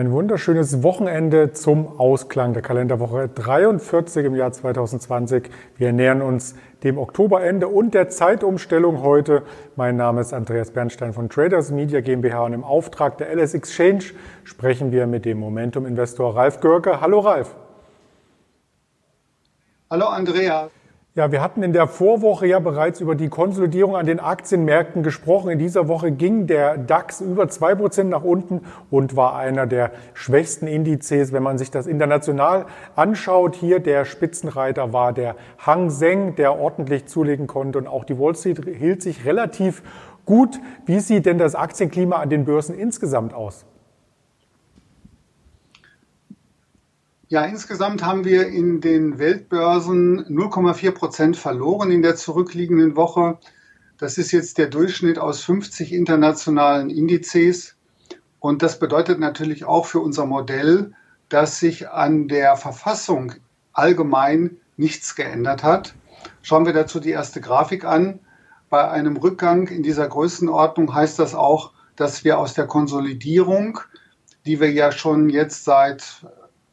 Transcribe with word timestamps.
Ein 0.00 0.12
wunderschönes 0.12 0.82
Wochenende 0.82 1.52
zum 1.52 2.00
Ausklang 2.00 2.54
der 2.54 2.62
Kalenderwoche 2.62 3.28
43 3.28 4.24
im 4.24 4.34
Jahr 4.34 4.50
2020. 4.50 5.50
Wir 5.76 5.92
nähern 5.92 6.22
uns 6.22 6.54
dem 6.82 6.96
Oktoberende 6.96 7.68
und 7.68 7.92
der 7.92 8.08
Zeitumstellung 8.08 9.02
heute. 9.02 9.42
Mein 9.76 9.98
Name 9.98 10.22
ist 10.22 10.32
Andreas 10.32 10.70
Bernstein 10.70 11.12
von 11.12 11.28
Traders 11.28 11.70
Media 11.70 12.00
GmbH 12.00 12.46
und 12.46 12.54
im 12.54 12.64
Auftrag 12.64 13.18
der 13.18 13.30
LS 13.36 13.52
Exchange 13.52 14.04
sprechen 14.42 14.90
wir 14.90 15.06
mit 15.06 15.26
dem 15.26 15.38
Momentum-Investor 15.38 16.34
Ralf 16.34 16.60
Görke. 16.60 17.02
Hallo 17.02 17.18
Ralf. 17.18 17.54
Hallo 19.90 20.06
Andreas. 20.06 20.79
Ja, 21.16 21.32
wir 21.32 21.42
hatten 21.42 21.64
in 21.64 21.72
der 21.72 21.88
Vorwoche 21.88 22.46
ja 22.46 22.60
bereits 22.60 23.00
über 23.00 23.16
die 23.16 23.28
Konsolidierung 23.28 23.96
an 23.96 24.06
den 24.06 24.20
Aktienmärkten 24.20 25.02
gesprochen. 25.02 25.50
In 25.50 25.58
dieser 25.58 25.88
Woche 25.88 26.12
ging 26.12 26.46
der 26.46 26.78
DAX 26.78 27.20
über 27.20 27.48
zwei 27.48 27.74
Prozent 27.74 28.10
nach 28.10 28.22
unten 28.22 28.60
und 28.92 29.16
war 29.16 29.34
einer 29.34 29.66
der 29.66 29.90
schwächsten 30.14 30.68
Indizes. 30.68 31.32
Wenn 31.32 31.42
man 31.42 31.58
sich 31.58 31.72
das 31.72 31.88
international 31.88 32.66
anschaut, 32.94 33.56
hier 33.56 33.80
der 33.80 34.04
Spitzenreiter 34.04 34.92
war 34.92 35.12
der 35.12 35.34
Hang 35.58 35.90
Seng, 35.90 36.36
der 36.36 36.60
ordentlich 36.60 37.06
zulegen 37.06 37.48
konnte 37.48 37.78
und 37.78 37.88
auch 37.88 38.04
die 38.04 38.16
Wall 38.16 38.36
Street 38.36 38.64
hielt 38.78 39.02
sich 39.02 39.26
relativ 39.26 39.82
gut. 40.24 40.60
Wie 40.86 41.00
sieht 41.00 41.26
denn 41.26 41.38
das 41.38 41.56
Aktienklima 41.56 42.18
an 42.18 42.30
den 42.30 42.44
Börsen 42.44 42.78
insgesamt 42.78 43.34
aus? 43.34 43.66
Ja, 47.32 47.44
insgesamt 47.44 48.04
haben 48.04 48.24
wir 48.24 48.48
in 48.48 48.80
den 48.80 49.20
Weltbörsen 49.20 50.24
0,4 50.26 50.90
Prozent 50.90 51.36
verloren 51.36 51.92
in 51.92 52.02
der 52.02 52.16
zurückliegenden 52.16 52.96
Woche. 52.96 53.38
Das 53.98 54.18
ist 54.18 54.32
jetzt 54.32 54.58
der 54.58 54.66
Durchschnitt 54.66 55.16
aus 55.16 55.44
50 55.44 55.92
internationalen 55.92 56.90
Indizes. 56.90 57.76
Und 58.40 58.62
das 58.62 58.80
bedeutet 58.80 59.20
natürlich 59.20 59.64
auch 59.64 59.86
für 59.86 60.00
unser 60.00 60.26
Modell, 60.26 60.92
dass 61.28 61.60
sich 61.60 61.88
an 61.88 62.26
der 62.26 62.56
Verfassung 62.56 63.34
allgemein 63.74 64.56
nichts 64.76 65.14
geändert 65.14 65.62
hat. 65.62 65.94
Schauen 66.42 66.66
wir 66.66 66.72
dazu 66.72 66.98
die 66.98 67.10
erste 67.10 67.40
Grafik 67.40 67.84
an. 67.84 68.18
Bei 68.70 68.90
einem 68.90 69.16
Rückgang 69.16 69.68
in 69.68 69.84
dieser 69.84 70.08
Größenordnung 70.08 70.92
heißt 70.92 71.20
das 71.20 71.36
auch, 71.36 71.74
dass 71.94 72.24
wir 72.24 72.40
aus 72.40 72.54
der 72.54 72.66
Konsolidierung, 72.66 73.78
die 74.46 74.58
wir 74.58 74.72
ja 74.72 74.90
schon 74.90 75.28
jetzt 75.28 75.62
seit 75.62 76.24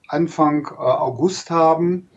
Anfang 0.08 0.68
äh, 0.68 0.76
August 0.76 1.50
haben, 1.50 2.10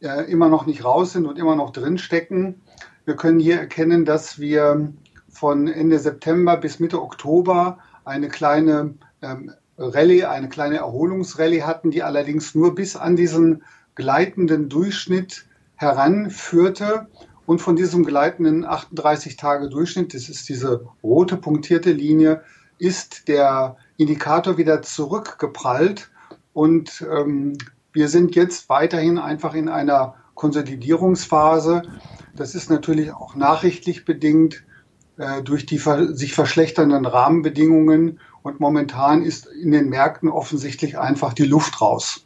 äh, 0.00 0.30
immer 0.30 0.48
noch 0.48 0.66
nicht 0.66 0.84
raus 0.84 1.12
sind 1.12 1.26
und 1.26 1.38
immer 1.38 1.56
noch 1.56 1.70
drin 1.70 1.98
stecken. 1.98 2.62
Wir 3.04 3.16
können 3.16 3.38
hier 3.38 3.58
erkennen, 3.58 4.04
dass 4.04 4.38
wir 4.38 4.92
von 5.28 5.68
Ende 5.68 5.98
September 5.98 6.56
bis 6.56 6.80
Mitte 6.80 7.00
Oktober 7.00 7.78
eine 8.04 8.28
kleine 8.28 8.94
ähm, 9.22 9.52
Rallye, 9.78 10.24
eine 10.24 10.48
kleine 10.48 10.76
Erholungsrallye 10.78 11.62
hatten, 11.62 11.90
die 11.90 12.02
allerdings 12.02 12.54
nur 12.54 12.74
bis 12.74 12.96
an 12.96 13.16
diesen 13.16 13.62
gleitenden 13.94 14.68
Durchschnitt 14.68 15.46
heranführte. 15.76 17.08
Und 17.44 17.60
von 17.60 17.76
diesem 17.76 18.04
gleitenden 18.04 18.64
38 18.64 19.36
Tage 19.36 19.68
Durchschnitt, 19.68 20.14
das 20.14 20.28
ist 20.28 20.48
diese 20.48 20.86
rote 21.02 21.36
punktierte 21.36 21.92
Linie, 21.92 22.42
ist 22.78 23.28
der 23.28 23.76
Indikator 23.96 24.56
wieder 24.58 24.82
zurückgeprallt 24.82 26.10
und 26.56 27.06
ähm, 27.12 27.58
wir 27.92 28.08
sind 28.08 28.34
jetzt 28.34 28.70
weiterhin 28.70 29.18
einfach 29.18 29.52
in 29.52 29.68
einer 29.68 30.14
Konsolidierungsphase. 30.34 31.82
Das 32.34 32.54
ist 32.54 32.70
natürlich 32.70 33.12
auch 33.12 33.34
nachrichtlich 33.34 34.06
bedingt 34.06 34.64
äh, 35.18 35.42
durch 35.42 35.66
die 35.66 35.76
sich 35.76 36.32
verschlechternden 36.32 37.04
Rahmenbedingungen. 37.04 38.20
Und 38.42 38.58
momentan 38.58 39.22
ist 39.22 39.44
in 39.44 39.70
den 39.70 39.90
Märkten 39.90 40.30
offensichtlich 40.30 40.98
einfach 40.98 41.34
die 41.34 41.44
Luft 41.44 41.82
raus. 41.82 42.24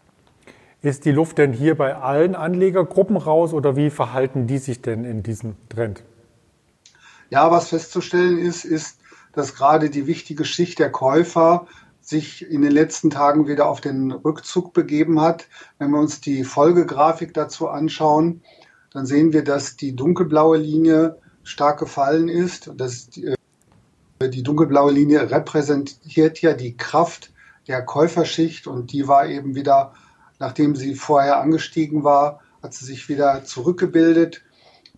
Ist 0.81 1.07
die 1.07 1.13
Luft 1.13 1.39
denn 1.39 1.53
hier 1.53 1.77
bei 1.77 1.97
allen 1.97 2.37
Anlegergruppen 2.37 3.17
raus 3.17 3.53
oder 3.53 3.75
wie 3.75 3.91
verhalten 3.91 4.47
die 4.47 4.59
sich 4.59 4.81
denn 4.81 5.05
in 5.05 5.25
diesem 5.25 5.57
Trend? 5.69 6.05
Ja, 7.31 7.51
was 7.51 7.71
festzustellen 7.71 8.39
ist, 8.39 8.65
ist, 8.65 9.01
dass 9.33 9.57
gerade 9.57 9.91
die 9.91 10.07
wichtige 10.07 10.45
Schicht 10.45 10.79
der 10.79 10.93
Käufer 10.93 11.67
sich 12.11 12.51
in 12.51 12.61
den 12.61 12.73
letzten 12.73 13.09
Tagen 13.09 13.47
wieder 13.47 13.69
auf 13.69 13.81
den 13.81 14.11
Rückzug 14.11 14.75
begeben 14.75 15.21
hat. 15.21 15.49
Wenn 15.79 15.93
wir 15.93 16.01
uns 16.01 16.21
die 16.21 16.45
Folgegrafik 16.45 17.33
dazu 17.33 17.69
anschauen, 17.69 18.43
dann 18.93 19.07
sehen 19.07 19.33
wir, 19.33 19.45
dass 19.45 19.77
die 19.77 19.95
dunkelblaue 19.95 20.59
Linie 20.59 21.19
stark 21.45 21.79
gefallen 21.79 22.29
ist. 22.29 22.71
Das, 22.77 23.09
äh, 23.17 24.29
die 24.29 24.43
dunkelblaue 24.43 24.91
Linie 24.91 25.31
repräsentiert 25.31 26.43
ja 26.43 26.53
die 26.53 26.77
Kraft 26.77 27.33
der 27.69 27.83
Käuferschicht 27.83 28.67
und 28.67 28.93
die 28.93 29.07
war 29.07 29.29
eben 29.29 29.55
wieder, 29.55 29.95
nachdem 30.41 30.75
sie 30.75 30.97
vorher 30.97 31.41
angestiegen 31.41 32.03
war, 32.03 32.41
hat 32.63 32.75
sie 32.75 32.85
sich 32.85 33.09
wieder 33.09 33.45
zurückgebildet. 33.45 34.43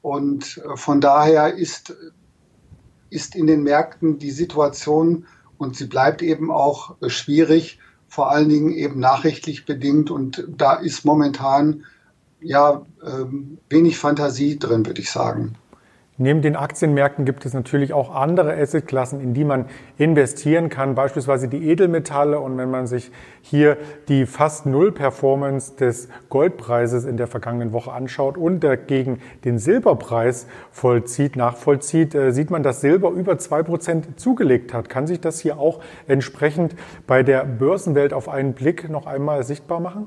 Und 0.00 0.62
äh, 0.64 0.76
von 0.76 1.02
daher 1.02 1.54
ist, 1.54 1.94
ist 3.10 3.36
in 3.36 3.46
den 3.46 3.62
Märkten 3.62 4.18
die 4.18 4.30
Situation 4.30 5.26
und 5.62 5.76
sie 5.76 5.86
bleibt 5.86 6.22
eben 6.22 6.50
auch 6.50 6.96
äh, 7.00 7.08
schwierig, 7.08 7.78
vor 8.08 8.30
allen 8.30 8.48
Dingen 8.48 8.72
eben 8.72 9.00
nachrichtlich 9.00 9.64
bedingt. 9.64 10.10
Und 10.10 10.44
da 10.48 10.74
ist 10.74 11.04
momentan 11.04 11.84
ja 12.40 12.84
ähm, 13.04 13.58
wenig 13.70 13.98
Fantasie 13.98 14.58
drin, 14.58 14.84
würde 14.84 15.00
ich 15.00 15.10
sagen. 15.10 15.54
Neben 16.22 16.41
den 16.41 16.55
Aktienmärkten 16.55 17.25
gibt 17.25 17.44
es 17.47 17.53
natürlich 17.53 17.93
auch 17.93 18.15
andere 18.15 18.56
Assetklassen, 18.56 19.21
in 19.21 19.34
die 19.34 19.43
man 19.43 19.66
investieren 19.99 20.69
kann, 20.69 20.94
beispielsweise 20.94 21.49
die 21.49 21.69
Edelmetalle. 21.69 22.38
Und 22.38 22.56
wenn 22.59 22.71
man 22.71 22.87
sich 22.87 23.10
hier 23.41 23.77
die 24.06 24.27
fast 24.27 24.65
Null 24.65 24.93
Performance 24.93 25.75
des 25.75 26.09
Goldpreises 26.28 27.06
in 27.06 27.16
der 27.16 27.27
vergangenen 27.27 27.72
Woche 27.72 27.91
anschaut 27.91 28.38
und 28.38 28.60
dagegen 28.60 29.19
den 29.44 29.59
Silberpreis 29.59 30.47
vollzieht, 30.71 31.34
nachvollzieht, 31.34 32.15
äh, 32.15 32.31
sieht 32.31 32.53
man, 32.53 32.62
dass 32.62 32.81
Silber 32.81 33.10
über 33.10 33.37
zwei 33.39 33.65
Prozent 33.65 34.21
zugelegt 34.21 34.72
hat. 34.72 34.89
Kann 34.89 35.09
sich 35.09 35.21
das 35.21 35.41
hier 35.41 35.59
auch 35.59 35.81
entsprechend 36.06 36.77
bei 37.09 37.25
der 37.25 37.44
Börsenwelt 37.44 38.12
auf 38.12 38.28
einen 38.28 38.53
Blick 38.53 38.89
noch 38.89 39.06
einmal 39.06 39.43
sichtbar 39.43 39.81
machen? 39.81 40.06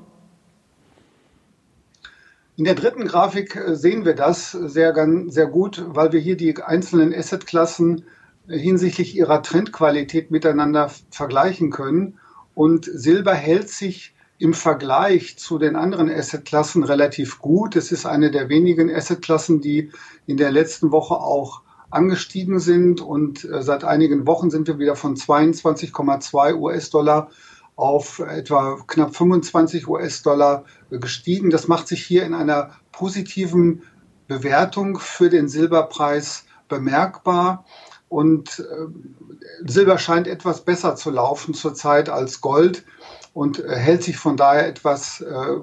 In 2.57 2.63
der 2.63 2.75
dritten 2.75 3.05
Grafik 3.05 3.57
äh, 3.57 3.75
sehen 3.75 4.05
wir 4.05 4.13
das 4.13 4.51
sehr, 4.51 4.93
sehr 5.27 5.47
gut, 5.47 5.83
weil 5.88 6.13
wir 6.13 6.21
hier 6.21 6.38
die 6.38 6.55
einzelnen 6.61 7.13
Assetklassen 7.13 8.05
äh, 8.47 8.57
hinsichtlich 8.57 9.16
ihrer 9.17 9.43
Trendqualität 9.43 10.31
miteinander 10.31 10.89
vergleichen 11.09 11.69
können. 11.69 12.17
Und 12.53 12.85
Silber 12.85 13.33
hält 13.33 13.67
sich 13.67 14.16
im 14.38 14.53
Vergleich 14.53 15.38
zu 15.38 15.57
den 15.57 15.75
anderen 15.75 16.09
Assetklassen 16.09 16.85
relativ 16.85 17.39
gut. 17.39 17.75
Es 17.75 17.91
ist 17.91 18.05
eine 18.05 18.31
der 18.31 18.47
wenigen 18.47 18.93
Assetklassen, 18.93 19.59
die 19.59 19.91
in 20.25 20.37
der 20.37 20.51
letzten 20.51 20.91
Woche 20.91 21.16
auch 21.16 21.61
angestiegen 21.89 22.59
sind. 22.59 23.01
Und 23.01 23.43
äh, 23.43 23.63
seit 23.63 23.83
einigen 23.83 24.25
Wochen 24.27 24.49
sind 24.49 24.67
wir 24.67 24.79
wieder 24.79 24.95
von 24.95 25.17
22,2 25.17 26.55
US-Dollar 26.55 27.31
auf 27.75 28.19
etwa 28.19 28.78
knapp 28.88 29.16
25 29.16 29.88
US-Dollar 29.88 30.63
gestiegen. 30.90 31.50
Das 31.50 31.68
macht 31.68 31.88
sich 31.88 32.03
hier 32.03 32.24
in 32.24 32.34
einer 32.34 32.72
positiven 32.91 33.84
Bewertung 34.28 34.97
für 34.97 35.30
den 35.30 35.50
Silberpreis 35.50 36.46
bemerkbar. 36.68 37.66
Und 38.08 38.59
äh, 38.59 39.67
Silber 39.70 39.97
scheint 39.97 40.28
etwas 40.28 40.64
besser 40.64 40.96
zu 40.96 41.11
laufen 41.11 41.53
zurzeit 41.53 42.09
als 42.09 42.40
Gold 42.41 42.85
und 43.34 43.59
äh, 43.59 43.76
hält 43.76 44.03
sich 44.03 44.17
von 44.17 44.38
daher 44.38 44.67
etwas, 44.67 45.22
äh, 45.22 45.55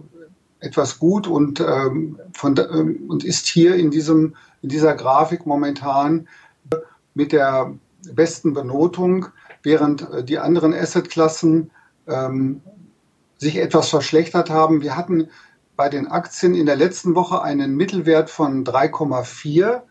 etwas 0.60 0.98
gut 0.98 1.26
und, 1.26 1.60
ähm, 1.60 2.19
von, 2.34 2.56
ähm, 2.58 3.04
und 3.08 3.25
ist 3.25 3.46
hier 3.46 3.76
in, 3.76 3.90
diesem, 3.90 4.36
in 4.60 4.69
dieser 4.69 4.94
Grafik 4.94 5.46
momentan 5.46 6.28
mit 7.14 7.32
der 7.32 7.72
besten 8.12 8.52
Benotung, 8.52 9.26
während 9.62 10.02
äh, 10.10 10.25
die 10.25 10.38
anderen 10.38 10.75
Assetklassen 10.75 11.70
ähm, 12.06 12.60
sich 13.38 13.56
etwas 13.56 13.88
verschlechtert 13.88 14.50
haben. 14.50 14.82
Wir 14.82 14.96
hatten 14.96 15.28
bei 15.76 15.88
den 15.88 16.06
Aktien 16.06 16.54
in 16.54 16.66
der 16.66 16.76
letzten 16.76 17.14
Woche 17.14 17.43
einen 17.43 17.75
Mittelwert 17.76 18.31
von 18.31 18.64
3,4, 18.64 19.82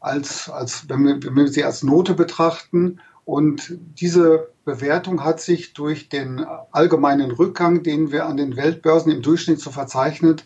als, 0.00 0.48
als, 0.48 0.88
wenn, 0.88 1.04
wir, 1.04 1.22
wenn 1.22 1.36
wir 1.36 1.48
sie 1.48 1.64
als 1.64 1.82
Note 1.82 2.14
betrachten. 2.14 3.00
Und 3.24 3.78
diese 4.00 4.48
Bewertung 4.64 5.22
hat 5.24 5.40
sich 5.40 5.74
durch 5.74 6.08
den 6.08 6.44
allgemeinen 6.72 7.30
Rückgang, 7.30 7.82
den 7.82 8.10
wir 8.10 8.26
an 8.26 8.36
den 8.36 8.56
Weltbörsen 8.56 9.12
im 9.12 9.22
Durchschnitt 9.22 9.60
zu 9.60 9.70
verzeichnen, 9.70 10.36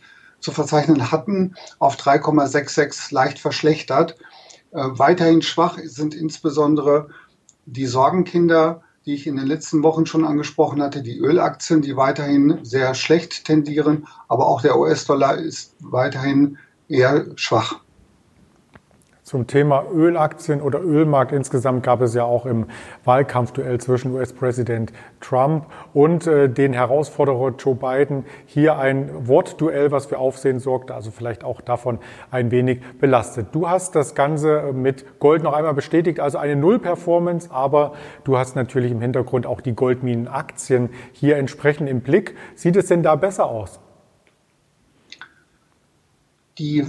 zu 0.40 0.50
verzeichnen 0.50 1.10
hatten, 1.10 1.54
auf 1.78 1.96
3,66 1.96 3.14
leicht 3.14 3.38
verschlechtert. 3.38 4.16
Äh, 4.72 4.82
weiterhin 4.92 5.40
schwach 5.40 5.78
sind 5.82 6.14
insbesondere 6.14 7.08
die 7.64 7.86
Sorgenkinder 7.86 8.82
die 9.06 9.14
ich 9.14 9.26
in 9.26 9.36
den 9.36 9.46
letzten 9.46 9.82
Wochen 9.82 10.06
schon 10.06 10.24
angesprochen 10.24 10.82
hatte, 10.82 11.02
die 11.02 11.18
Ölaktien, 11.18 11.82
die 11.82 11.96
weiterhin 11.96 12.60
sehr 12.62 12.94
schlecht 12.94 13.44
tendieren, 13.44 14.06
aber 14.28 14.46
auch 14.46 14.62
der 14.62 14.78
US-Dollar 14.78 15.36
ist 15.36 15.76
weiterhin 15.80 16.58
eher 16.88 17.26
schwach. 17.36 17.83
Zum 19.24 19.46
Thema 19.46 19.86
Ölaktien 19.90 20.60
oder 20.60 20.82
Ölmarkt 20.82 21.32
insgesamt 21.32 21.82
gab 21.82 22.02
es 22.02 22.12
ja 22.12 22.24
auch 22.24 22.44
im 22.44 22.66
Wahlkampfduell 23.04 23.80
zwischen 23.80 24.12
US-Präsident 24.12 24.92
Trump 25.22 25.64
und 25.94 26.26
äh, 26.26 26.50
den 26.50 26.74
Herausforderer 26.74 27.54
Joe 27.58 27.74
Biden 27.74 28.26
hier 28.44 28.76
ein 28.76 29.26
Wortduell, 29.26 29.90
was 29.90 30.04
für 30.04 30.18
Aufsehen 30.18 30.58
sorgte, 30.58 30.94
also 30.94 31.10
vielleicht 31.10 31.42
auch 31.42 31.62
davon 31.62 32.00
ein 32.30 32.50
wenig 32.50 32.82
belastet. 33.00 33.46
Du 33.52 33.66
hast 33.66 33.94
das 33.94 34.14
Ganze 34.14 34.74
mit 34.74 35.18
Gold 35.20 35.42
noch 35.42 35.54
einmal 35.54 35.72
bestätigt, 35.72 36.20
also 36.20 36.36
eine 36.36 36.54
Null-Performance, 36.54 37.50
aber 37.50 37.94
du 38.24 38.36
hast 38.36 38.56
natürlich 38.56 38.92
im 38.92 39.00
Hintergrund 39.00 39.46
auch 39.46 39.62
die 39.62 39.74
Goldminenaktien 39.74 40.90
hier 41.12 41.38
entsprechend 41.38 41.88
im 41.88 42.02
Blick. 42.02 42.36
Sieht 42.56 42.76
es 42.76 42.88
denn 42.88 43.02
da 43.02 43.16
besser 43.16 43.46
aus? 43.46 43.80
Die 46.58 46.84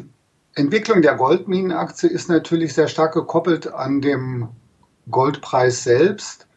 Entwicklung 0.56 1.02
der 1.02 1.16
Goldminenaktie 1.16 2.10
ist 2.10 2.30
natürlich 2.30 2.74
sehr 2.74 2.88
stark 2.88 3.14
gekoppelt 3.14 3.74
an 3.74 4.00
dem 4.00 4.48
Goldpreis 5.12 5.84
selbst. 5.84 6.48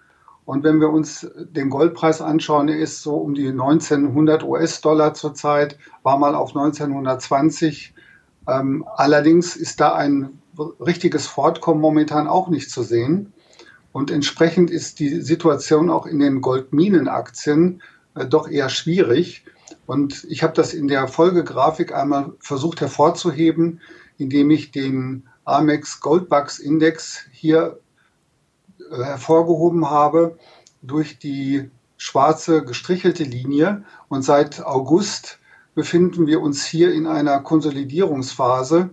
Und 0.44 0.62
wenn 0.62 0.80
wir 0.80 0.88
uns 0.88 1.28
den 1.36 1.68
Goldpreis 1.68 2.22
anschauen, 2.22 2.68
er 2.68 2.78
ist 2.78 3.02
so 3.02 3.16
um 3.16 3.34
die 3.34 3.48
1900 3.48 4.44
US-Dollar 4.44 5.14
zurzeit, 5.14 5.76
war 6.04 6.16
mal 6.16 6.36
auf 6.36 6.50
1920. 6.50 7.92
Ähm, 8.46 8.86
allerdings 8.96 9.56
ist 9.56 9.80
da 9.80 9.94
ein 9.94 10.38
richtiges 10.80 11.26
Fortkommen 11.26 11.80
momentan 11.80 12.28
auch 12.28 12.48
nicht 12.48 12.70
zu 12.70 12.84
sehen. 12.84 13.32
Und 13.90 14.12
entsprechend 14.12 14.70
ist 14.70 15.00
die 15.00 15.20
Situation 15.20 15.90
auch 15.90 16.06
in 16.06 16.20
den 16.20 16.40
Goldminenaktien 16.40 17.82
äh, 18.14 18.26
doch 18.26 18.48
eher 18.48 18.68
schwierig. 18.68 19.44
Und 19.88 20.26
ich 20.28 20.42
habe 20.42 20.52
das 20.52 20.74
in 20.74 20.86
der 20.86 21.08
Folgegrafik 21.08 21.94
einmal 21.94 22.34
versucht 22.40 22.82
hervorzuheben, 22.82 23.80
indem 24.18 24.50
ich 24.50 24.70
den 24.70 25.22
Amex 25.46 26.00
Goldbucks 26.02 26.58
Index 26.58 27.20
hier 27.32 27.80
äh, 28.78 29.02
hervorgehoben 29.02 29.88
habe 29.88 30.36
durch 30.82 31.18
die 31.18 31.70
schwarze 31.96 32.62
gestrichelte 32.66 33.24
Linie. 33.24 33.82
Und 34.10 34.20
seit 34.20 34.62
August 34.62 35.38
befinden 35.74 36.26
wir 36.26 36.42
uns 36.42 36.66
hier 36.66 36.92
in 36.92 37.06
einer 37.06 37.40
Konsolidierungsphase 37.40 38.90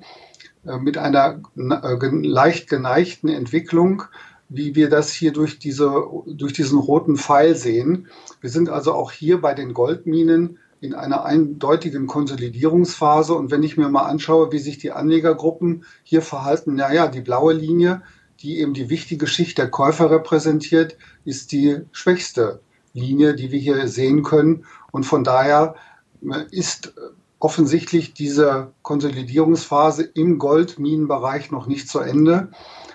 äh, 0.65 0.77
mit 0.77 0.97
einer 0.97 1.41
äh, 1.57 2.07
leicht 2.07 2.69
geneigten 2.69 3.27
Entwicklung, 3.27 4.03
wie 4.47 4.75
wir 4.75 4.89
das 4.89 5.11
hier 5.11 5.33
durch, 5.33 5.59
diese, 5.59 6.05
durch 6.25 6.53
diesen 6.53 6.79
roten 6.79 7.17
Pfeil 7.17 7.53
sehen. 7.53 8.07
Wir 8.39 8.49
sind 8.49 8.69
also 8.69 8.93
auch 8.93 9.11
hier 9.11 9.41
bei 9.41 9.53
den 9.53 9.73
Goldminen 9.73 10.57
in 10.85 10.93
einer 10.93 11.25
eindeutigen 11.25 12.07
Konsolidierungsphase. 12.07 13.33
Und 13.33 13.51
wenn 13.51 13.63
ich 13.63 13.77
mir 13.77 13.89
mal 13.89 14.03
anschaue, 14.03 14.51
wie 14.51 14.59
sich 14.59 14.77
die 14.77 14.91
Anlegergruppen 14.91 15.83
hier 16.03 16.21
verhalten, 16.21 16.75
naja, 16.75 17.07
die 17.07 17.21
blaue 17.21 17.53
Linie, 17.53 18.01
die 18.39 18.59
eben 18.59 18.73
die 18.73 18.89
wichtige 18.89 19.27
Schicht 19.27 19.57
der 19.57 19.69
Käufer 19.69 20.11
repräsentiert, 20.11 20.97
ist 21.25 21.51
die 21.51 21.81
schwächste 21.91 22.59
Linie, 22.93 23.35
die 23.35 23.51
wir 23.51 23.59
hier 23.59 23.87
sehen 23.87 24.23
können. 24.23 24.65
Und 24.91 25.05
von 25.05 25.23
daher 25.23 25.75
äh, 26.23 26.43
ist 26.51 26.93
offensichtlich 27.39 28.13
diese 28.13 28.71
Konsolidierungsphase 28.81 30.03
im 30.03 30.39
Goldminenbereich 30.39 31.51
noch 31.51 31.67
nicht 31.67 31.89
zu 31.89 31.99
Ende. 31.99 32.49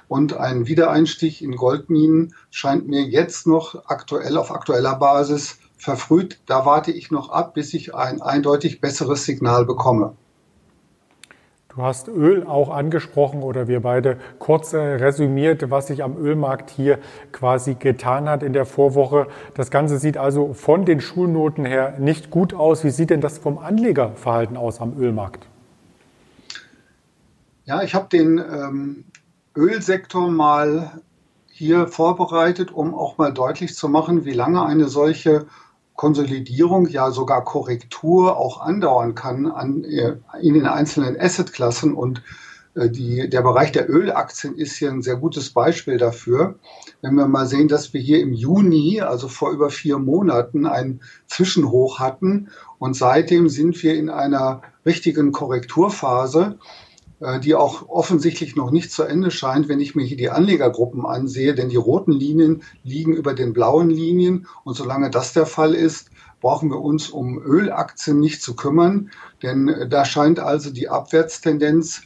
Und 0.09 0.33
ein 0.35 0.67
Wiedereinstieg 0.67 1.41
in 1.41 1.55
Goldminen 1.55 2.35
scheint 2.51 2.89
mir 2.89 3.03
jetzt 3.03 3.47
noch 3.47 3.87
aktuell 3.87 4.37
auf 4.37 4.51
aktueller 4.51 4.97
Basis 4.97 5.60
verfrüht. 5.81 6.41
Da 6.47 6.67
warte 6.67 6.93
ich 6.93 7.11
noch 7.11 7.31
ab, 7.31 7.55
bis 7.55 7.75
ich 7.75 7.95
ein 7.95 8.23
eindeutig 8.23 8.81
besseres 8.81 9.25
Signal 9.25 9.65
bekomme. 9.65 10.15
Du 11.75 11.83
hast 11.83 12.09
Öl 12.09 12.45
auch 12.47 12.69
angesprochen 12.69 13.45
oder 13.45 13.69
wir 13.69 13.81
beide 13.81 14.19
kurz 14.41 14.73
äh, 14.73 14.79
resümiert, 14.79 15.71
was 15.71 15.87
sich 15.87 16.03
am 16.03 16.17
Ölmarkt 16.17 16.69
hier 16.69 16.99
quasi 17.31 17.75
getan 17.75 18.29
hat 18.29 18.43
in 18.43 18.53
der 18.53 18.67
Vorwoche. 18.67 19.29
Das 19.55 19.71
Ganze 19.71 19.99
sieht 19.99 20.17
also 20.17 20.53
von 20.53 20.85
den 20.85 21.01
Schulnoten 21.01 21.65
her 21.65 21.95
nicht 22.01 22.31
gut 22.31 22.55
aus. 22.55 22.83
Wie 22.83 22.91
sieht 22.91 23.11
denn 23.11 23.21
das 23.21 23.39
vom 23.39 23.59
Anlegerverhalten 23.59 24.57
aus 24.57 24.81
am 24.81 24.99
Ölmarkt? 24.99 25.47
Ja, 27.67 27.83
ich 27.83 27.95
habe 27.95 28.09
den 28.09 28.39
ähm, 28.39 29.05
Ölsektor 29.57 30.29
mal 30.29 31.01
hier 31.53 31.87
vorbereitet, 31.87 32.73
um 32.73 32.97
auch 32.97 33.17
mal 33.17 33.33
deutlich 33.33 33.77
zu 33.77 33.89
machen, 33.89 34.25
wie 34.25 34.33
lange 34.33 34.65
eine 34.65 34.89
solche 34.89 35.47
Konsolidierung, 35.95 36.87
ja 36.87 37.11
sogar 37.11 37.45
Korrektur 37.45 38.37
auch 38.37 38.61
andauern 38.61 39.15
kann 39.15 39.47
an, 39.47 39.85
äh, 39.85 40.17
in 40.41 40.55
den 40.55 40.67
einzelnen 40.67 41.21
Assetklassen. 41.21 41.95
Und 41.95 42.23
äh, 42.75 42.89
die, 42.89 43.29
der 43.29 43.43
Bereich 43.43 43.73
der 43.73 43.91
Ölaktien 43.91 44.57
ist 44.57 44.77
hier 44.77 44.91
ein 44.91 45.03
sehr 45.03 45.17
gutes 45.17 45.51
Beispiel 45.51 45.99
dafür. 45.99 46.59
Wenn 47.03 47.15
wir 47.15 47.27
mal 47.27 47.47
sehen, 47.47 47.69
dass 47.69 47.93
wir 47.93 48.01
hier 48.01 48.21
im 48.21 48.33
Juni, 48.33 49.01
also 49.01 49.29
vor 49.29 49.51
über 49.51 49.71
vier 49.71 49.99
Monaten, 49.99 50.67
ein 50.67 51.01
Zwischenhoch 51.27 51.99
hatten 51.99 52.51
und 52.79 52.95
seitdem 52.95 53.49
sind 53.49 53.83
wir 53.83 53.95
in 53.95 54.11
einer 54.11 54.63
richtigen 54.87 55.33
Korrekturphase. 55.33 56.59
Äh, 57.21 57.39
die 57.39 57.55
auch 57.55 57.89
offensichtlich 57.89 58.57
noch 58.57 58.71
nicht 58.71 58.91
zu 58.91 59.03
Ende 59.03 59.31
scheint, 59.31 59.69
wenn 59.69 59.81
ich 59.81 59.95
mir 59.95 60.05
hier 60.05 60.17
die 60.17 60.31
Anlegergruppen 60.31 61.05
ansehe, 61.05 61.55
denn 61.55 61.69
die 61.69 61.77
roten 61.77 62.13
Linien 62.13 62.63
liegen 62.83 63.13
über 63.13 63.35
den 63.35 63.53
blauen 63.53 63.91
Linien. 63.91 64.47
Und 64.65 64.75
solange 64.75 65.11
das 65.11 65.35
der 65.35 65.45
Fall 65.45 65.75
ist, 65.75 66.11
brauchen 66.41 66.71
wir 66.71 66.81
uns 66.81 67.11
um 67.11 67.39
Ölaktien 67.39 68.21
nicht 68.21 68.43
zu 68.43 68.57
kümmern, 68.57 69.11
denn 69.43 69.69
äh, 69.69 69.87
da 69.87 70.07
scheint 70.07 70.41
also 70.41 70.71
die 70.71 70.89
Abwärtstendenz 70.89 72.03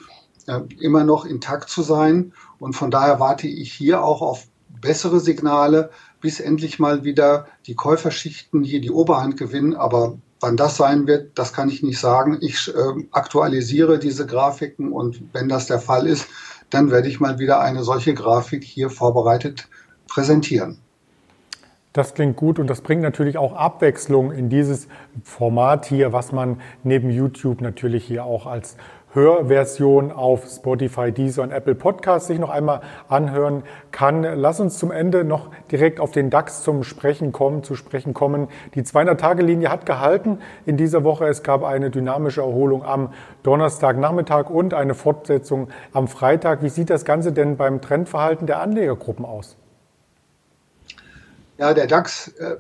äh, 0.49 0.61
immer 0.81 1.05
noch 1.05 1.25
intakt 1.25 1.69
zu 1.69 1.83
sein. 1.83 2.33
Und 2.59 2.73
von 2.75 2.91
daher 2.91 3.21
warte 3.21 3.47
ich 3.47 3.73
hier 3.73 4.03
auch 4.03 4.21
auf 4.21 4.49
bessere 4.81 5.21
Signale, 5.21 5.91
bis 6.21 6.41
endlich 6.41 6.81
mal 6.81 7.05
wieder 7.05 7.47
die 7.67 7.77
Käuferschichten 7.77 8.65
hier 8.65 8.81
die 8.81 8.91
Oberhand 8.91 9.37
gewinnen, 9.37 9.77
aber 9.77 10.19
Wann 10.41 10.57
das 10.57 10.77
sein 10.77 11.07
wird, 11.07 11.39
das 11.39 11.53
kann 11.53 11.69
ich 11.69 11.83
nicht 11.83 11.99
sagen. 11.99 12.39
Ich 12.41 12.69
äh, 12.69 13.05
aktualisiere 13.13 13.99
diese 13.99 14.27
Grafiken 14.27 14.93
und 14.93 15.23
wenn 15.33 15.49
das 15.49 15.67
der 15.67 15.79
Fall 15.79 16.07
ist, 16.07 16.27
dann 16.71 16.91
werde 16.91 17.09
ich 17.09 17.21
mal 17.21 17.39
wieder 17.39 17.61
eine 17.61 17.83
solche 17.83 18.15
Grafik 18.15 18.65
hier 18.65 18.91
vorbereitet 18.91 19.69
präsentieren. 20.09 20.79
Das 21.95 22.15
klingt 22.15 22.37
gut 22.37 22.59
und 22.59 22.67
das 22.67 22.81
bringt 22.81 23.03
natürlich 23.03 23.39
auch 23.39 23.53
Abwechslung 23.53 24.33
in 24.33 24.49
dieses 24.49 24.89
Format 25.23 25.87
hier, 25.87 26.13
was 26.13 26.33
man 26.33 26.61
neben 26.83 27.09
YouTube 27.09 27.61
natürlich 27.61 28.05
hier 28.05 28.25
auch 28.25 28.47
als 28.47 28.77
Hörversion 29.15 30.11
auf 30.11 30.45
Spotify, 30.47 31.13
Deezer 31.13 31.43
und 31.43 31.53
Apple 31.53 31.77
Podcasts 31.77 32.27
sich 32.27 32.39
noch 32.39 32.51
einmal 32.51 32.81
anhören 33.09 33.63
kann. 33.93 34.23
Lass 34.23 34.59
uns 34.59 34.79
zum 34.79 34.91
Ende 34.91 35.25
noch 35.25 35.51
direkt 35.71 36.01
auf 36.01 36.11
den 36.11 36.31
DAX 36.31 36.63
zum 36.63 36.83
Sprechen 36.83 37.31
kommen, 37.31 37.63
zu 37.63 37.77
sprechen 37.77 38.13
kommen. 38.13 38.49
Die 38.75 38.83
200-Tage-Linie 38.83 39.71
hat 39.71 39.87
gehalten 39.87 40.39
in 40.67 40.77
dieser 40.77 41.05
Woche. 41.05 41.27
Es 41.27 41.45
gab 41.45 41.63
eine 41.63 41.91
dynamische 41.91 42.41
Erholung 42.41 42.85
am 42.85 43.13
Donnerstagnachmittag 43.45 44.51
und 44.51 44.75
eine 44.75 44.95
Fortsetzung 44.95 45.69
am 45.93 46.09
Freitag. 46.09 46.63
Wie 46.63 46.69
sieht 46.69 46.91
das 46.91 47.05
Ganze 47.05 47.33
denn 47.33 47.57
beim 47.57 47.81
Trendverhalten 47.81 48.49
der 48.49 48.61
Anlegergruppen 48.61 49.25
aus? 49.25 49.57
Ja, 51.57 51.73
der 51.73 51.87
DAX 51.87 52.29
äh, 52.39 52.57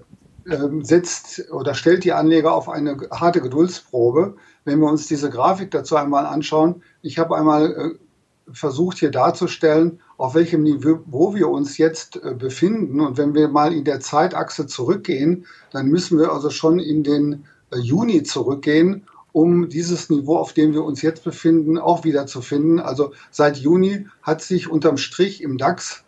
ähm, 0.48 0.84
setzt 0.84 1.50
oder 1.50 1.74
stellt 1.74 2.04
die 2.04 2.12
Anleger 2.12 2.54
auf 2.54 2.68
eine 2.68 2.96
harte 3.10 3.40
Geduldsprobe. 3.40 4.36
Wenn 4.64 4.80
wir 4.80 4.88
uns 4.88 5.06
diese 5.06 5.30
Grafik 5.30 5.70
dazu 5.70 5.96
einmal 5.96 6.26
anschauen, 6.26 6.82
ich 7.02 7.18
habe 7.18 7.36
einmal 7.36 7.72
äh, 7.72 8.52
versucht 8.52 8.98
hier 8.98 9.10
darzustellen, 9.10 10.00
auf 10.16 10.34
welchem 10.34 10.62
Niveau 10.62 11.34
wir 11.34 11.48
uns 11.48 11.78
jetzt 11.78 12.16
äh, 12.16 12.34
befinden. 12.34 13.00
Und 13.00 13.18
wenn 13.18 13.34
wir 13.34 13.48
mal 13.48 13.72
in 13.72 13.84
der 13.84 14.00
Zeitachse 14.00 14.66
zurückgehen, 14.66 15.46
dann 15.70 15.88
müssen 15.88 16.18
wir 16.18 16.32
also 16.32 16.50
schon 16.50 16.78
in 16.78 17.02
den 17.02 17.44
Juni 17.74 18.22
zurückgehen, 18.22 19.06
um 19.32 19.68
dieses 19.68 20.10
Niveau, 20.10 20.36
auf 20.36 20.52
dem 20.52 20.72
wir 20.74 20.84
uns 20.84 21.02
jetzt 21.02 21.24
befinden, 21.24 21.76
auch 21.76 22.04
wieder 22.04 22.26
zu 22.26 22.40
finden. 22.40 22.78
Also 22.78 23.12
seit 23.30 23.56
Juni 23.56 24.06
hat 24.22 24.42
sich 24.42 24.70
unterm 24.70 24.96
Strich 24.96 25.42
im 25.42 25.58
DAX 25.58 26.04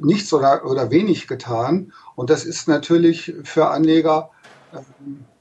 nichts 0.00 0.32
oder, 0.32 0.64
oder 0.64 0.90
wenig 0.90 1.26
getan. 1.26 1.92
Und 2.14 2.30
das 2.30 2.44
ist 2.44 2.68
natürlich 2.68 3.34
für 3.42 3.68
Anleger 3.68 4.30
äh, 4.30 4.33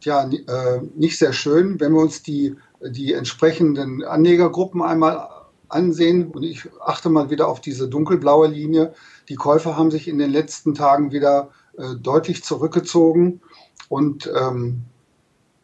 ja, 0.01 0.29
äh, 0.29 0.81
nicht 0.95 1.17
sehr 1.17 1.33
schön, 1.33 1.79
wenn 1.79 1.93
wir 1.93 2.01
uns 2.01 2.23
die, 2.23 2.55
die 2.81 3.13
entsprechenden 3.13 4.03
Anlegergruppen 4.03 4.81
einmal 4.81 5.29
ansehen. 5.69 6.31
Und 6.31 6.43
ich 6.43 6.69
achte 6.81 7.09
mal 7.09 7.29
wieder 7.29 7.47
auf 7.47 7.61
diese 7.61 7.87
dunkelblaue 7.87 8.47
Linie. 8.47 8.93
Die 9.29 9.35
Käufer 9.35 9.77
haben 9.77 9.91
sich 9.91 10.07
in 10.07 10.17
den 10.17 10.31
letzten 10.31 10.73
Tagen 10.75 11.11
wieder 11.11 11.49
äh, 11.77 11.95
deutlich 11.95 12.43
zurückgezogen. 12.43 13.41
Und 13.89 14.31
ähm, 14.35 14.83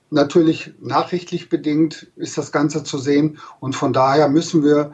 natürlich 0.10 0.74
nachrichtlich 0.80 1.50
bedingt 1.50 2.12
ist 2.16 2.38
das 2.38 2.52
Ganze 2.52 2.84
zu 2.84 2.98
sehen. 2.98 3.40
Und 3.60 3.76
von 3.76 3.94
daher 3.94 4.30
müssen 4.30 4.64
wir 4.64 4.92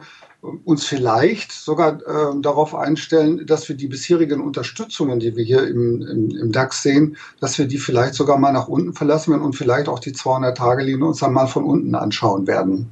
uns 0.64 0.84
vielleicht 0.84 1.52
sogar 1.52 2.00
äh, 2.00 2.40
darauf 2.40 2.74
einstellen, 2.74 3.46
dass 3.46 3.68
wir 3.68 3.76
die 3.76 3.86
bisherigen 3.88 4.40
Unterstützungen, 4.40 5.20
die 5.20 5.36
wir 5.36 5.44
hier 5.44 5.66
im, 5.66 6.02
im, 6.02 6.30
im, 6.30 6.52
DAX 6.52 6.82
sehen, 6.82 7.16
dass 7.40 7.58
wir 7.58 7.66
die 7.66 7.78
vielleicht 7.78 8.14
sogar 8.14 8.38
mal 8.38 8.52
nach 8.52 8.68
unten 8.68 8.92
verlassen 8.94 9.32
werden 9.32 9.42
und 9.42 9.54
vielleicht 9.54 9.88
auch 9.88 9.98
die 9.98 10.12
200-Tage-Linie 10.12 11.06
uns 11.06 11.20
dann 11.20 11.32
mal 11.32 11.46
von 11.46 11.64
unten 11.64 11.94
anschauen 11.94 12.46
werden. 12.46 12.90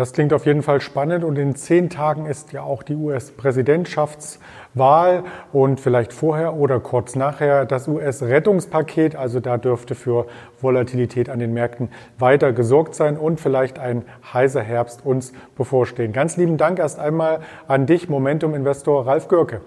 Das 0.00 0.12
klingt 0.14 0.32
auf 0.32 0.46
jeden 0.46 0.62
Fall 0.62 0.80
spannend 0.80 1.24
und 1.24 1.36
in 1.36 1.54
zehn 1.54 1.90
Tagen 1.90 2.24
ist 2.24 2.52
ja 2.52 2.62
auch 2.62 2.82
die 2.82 2.94
US-Präsidentschaftswahl 2.94 5.24
und 5.52 5.78
vielleicht 5.78 6.14
vorher 6.14 6.54
oder 6.54 6.80
kurz 6.80 7.16
nachher 7.16 7.66
das 7.66 7.86
US-Rettungspaket. 7.86 9.14
Also 9.14 9.40
da 9.40 9.58
dürfte 9.58 9.94
für 9.94 10.26
Volatilität 10.58 11.28
an 11.28 11.38
den 11.38 11.52
Märkten 11.52 11.90
weiter 12.18 12.54
gesorgt 12.54 12.94
sein 12.94 13.18
und 13.18 13.40
vielleicht 13.40 13.78
ein 13.78 14.06
heißer 14.32 14.62
Herbst 14.62 15.04
uns 15.04 15.34
bevorstehen. 15.54 16.14
Ganz 16.14 16.38
lieben 16.38 16.56
Dank 16.56 16.78
erst 16.78 16.98
einmal 16.98 17.40
an 17.68 17.84
dich, 17.84 18.08
Momentum-Investor 18.08 19.06
Ralf 19.06 19.28
Görke. 19.28 19.60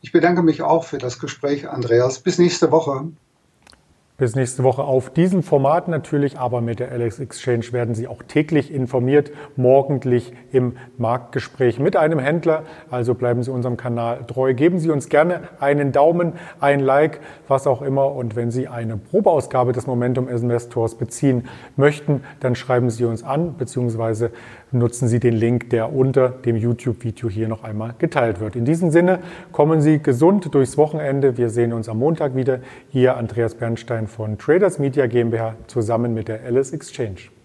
Ich 0.00 0.10
bedanke 0.10 0.40
mich 0.40 0.62
auch 0.62 0.84
für 0.84 0.96
das 0.96 1.18
Gespräch, 1.18 1.68
Andreas. 1.68 2.20
Bis 2.20 2.38
nächste 2.38 2.70
Woche. 2.70 3.08
Bis 4.18 4.34
nächste 4.34 4.64
Woche 4.64 4.82
auf 4.82 5.10
diesem 5.10 5.42
Format 5.42 5.88
natürlich, 5.88 6.38
aber 6.38 6.62
mit 6.62 6.80
der 6.80 6.90
LX 6.90 7.20
Exchange 7.20 7.66
werden 7.72 7.94
Sie 7.94 8.08
auch 8.08 8.22
täglich 8.22 8.72
informiert, 8.72 9.30
morgendlich 9.56 10.32
im 10.52 10.78
Marktgespräch 10.96 11.78
mit 11.78 11.96
einem 11.96 12.18
Händler. 12.18 12.62
Also 12.90 13.12
bleiben 13.14 13.42
Sie 13.42 13.50
unserem 13.50 13.76
Kanal 13.76 14.24
treu. 14.26 14.54
Geben 14.54 14.78
Sie 14.78 14.88
uns 14.88 15.10
gerne 15.10 15.42
einen 15.60 15.92
Daumen, 15.92 16.32
ein 16.60 16.80
Like, 16.80 17.20
was 17.46 17.66
auch 17.66 17.82
immer. 17.82 18.10
Und 18.10 18.36
wenn 18.36 18.50
Sie 18.50 18.68
eine 18.68 18.96
Probeausgabe 18.96 19.72
des 19.72 19.86
Momentum 19.86 20.30
Investors 20.30 20.94
beziehen 20.94 21.46
möchten, 21.76 22.24
dann 22.40 22.54
schreiben 22.54 22.88
Sie 22.88 23.04
uns 23.04 23.22
an, 23.22 23.58
beziehungsweise 23.58 24.30
nutzen 24.72 25.08
Sie 25.08 25.20
den 25.20 25.34
Link, 25.34 25.70
der 25.70 25.92
unter 25.92 26.28
dem 26.28 26.56
YouTube-Video 26.56 27.28
hier 27.28 27.48
noch 27.48 27.64
einmal 27.64 27.94
geteilt 27.98 28.40
wird. 28.40 28.56
In 28.56 28.64
diesem 28.64 28.90
Sinne 28.90 29.20
kommen 29.52 29.80
Sie 29.80 30.02
gesund 30.02 30.54
durchs 30.54 30.76
Wochenende. 30.76 31.36
Wir 31.36 31.50
sehen 31.50 31.72
uns 31.72 31.88
am 31.88 31.98
Montag 31.98 32.34
wieder. 32.34 32.60
Hier 32.88 33.16
Andreas 33.16 33.54
Bernstein 33.54 34.06
von 34.06 34.38
Traders 34.38 34.78
Media 34.78 35.06
GmbH 35.06 35.54
zusammen 35.66 36.14
mit 36.14 36.28
der 36.28 36.44
Alice 36.44 36.72
Exchange. 36.72 37.35